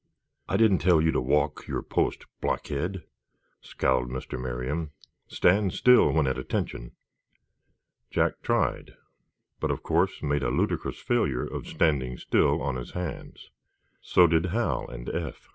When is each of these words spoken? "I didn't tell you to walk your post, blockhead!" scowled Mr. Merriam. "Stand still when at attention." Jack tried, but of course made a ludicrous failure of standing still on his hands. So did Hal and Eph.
"I 0.49 0.57
didn't 0.57 0.79
tell 0.79 0.99
you 0.99 1.11
to 1.11 1.21
walk 1.21 1.67
your 1.67 1.83
post, 1.83 2.25
blockhead!" 2.41 3.03
scowled 3.61 4.09
Mr. 4.09 4.41
Merriam. 4.41 4.89
"Stand 5.27 5.73
still 5.73 6.11
when 6.11 6.25
at 6.25 6.39
attention." 6.39 6.93
Jack 8.09 8.41
tried, 8.41 8.95
but 9.59 9.69
of 9.69 9.83
course 9.83 10.23
made 10.23 10.41
a 10.41 10.49
ludicrous 10.49 10.97
failure 10.97 11.45
of 11.45 11.67
standing 11.67 12.17
still 12.17 12.63
on 12.63 12.77
his 12.77 12.93
hands. 12.93 13.51
So 14.01 14.25
did 14.25 14.47
Hal 14.47 14.87
and 14.89 15.07
Eph. 15.07 15.47